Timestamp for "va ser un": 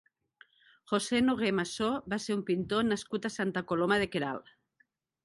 2.13-2.41